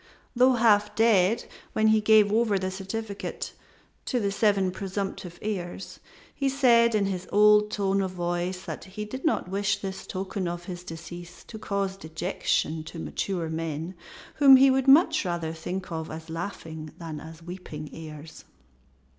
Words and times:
Though 0.35 0.53
half 0.53 0.95
dead 0.95 1.45
when, 1.73 1.89
he 1.89 2.01
gave 2.01 2.33
over 2.33 2.57
the 2.57 2.71
certificate 2.71 3.53
to 4.05 4.19
the 4.19 4.31
seven 4.31 4.71
presumptive 4.71 5.37
heirs 5.43 5.99
he 6.33 6.49
said 6.49 6.95
in 6.95 7.05
his 7.05 7.27
old 7.31 7.69
tone 7.69 8.01
of 8.01 8.09
voice 8.09 8.63
that 8.63 8.85
he 8.85 9.05
did 9.05 9.23
not 9.23 9.47
wish 9.47 9.77
this 9.77 10.07
token 10.07 10.47
of 10.47 10.63
his 10.63 10.83
decease 10.83 11.43
to 11.43 11.59
cause 11.59 11.97
dejection 11.97 12.83
to 12.85 12.97
mature 12.97 13.47
men 13.47 13.93
whom 14.37 14.55
he 14.55 14.71
would 14.71 14.87
much 14.87 15.23
rather 15.23 15.53
think 15.53 15.91
of 15.91 16.09
as 16.09 16.31
laughing 16.31 16.91
than 16.97 17.19
as 17.19 17.43
weeping 17.43 17.91
heirs. 17.93 18.43